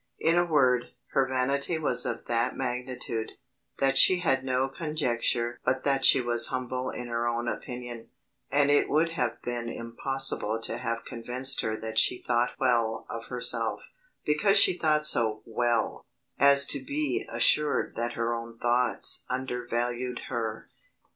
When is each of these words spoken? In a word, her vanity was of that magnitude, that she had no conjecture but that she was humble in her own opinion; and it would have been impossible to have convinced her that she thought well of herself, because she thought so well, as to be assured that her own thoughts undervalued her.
In 0.17 0.35
a 0.35 0.43
word, 0.43 0.93
her 1.13 1.27
vanity 1.27 1.77
was 1.77 2.07
of 2.07 2.25
that 2.25 2.55
magnitude, 2.57 3.33
that 3.77 3.99
she 3.99 4.17
had 4.21 4.43
no 4.43 4.67
conjecture 4.67 5.59
but 5.63 5.83
that 5.83 6.03
she 6.03 6.19
was 6.19 6.47
humble 6.47 6.89
in 6.89 7.05
her 7.07 7.27
own 7.27 7.47
opinion; 7.47 8.09
and 8.51 8.71
it 8.71 8.89
would 8.89 9.11
have 9.11 9.39
been 9.43 9.69
impossible 9.69 10.59
to 10.63 10.79
have 10.79 11.05
convinced 11.05 11.61
her 11.61 11.77
that 11.77 11.99
she 11.99 12.19
thought 12.19 12.55
well 12.59 13.05
of 13.11 13.25
herself, 13.25 13.81
because 14.25 14.57
she 14.57 14.75
thought 14.75 15.05
so 15.05 15.43
well, 15.45 16.07
as 16.39 16.65
to 16.65 16.83
be 16.83 17.23
assured 17.31 17.95
that 17.95 18.13
her 18.13 18.33
own 18.33 18.57
thoughts 18.57 19.23
undervalued 19.29 20.21
her. 20.29 20.67